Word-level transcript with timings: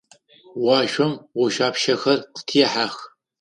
Уашъом 0.63 1.13
ошъуапщэхэр 1.43 2.19
къытехьэх. 2.35 2.95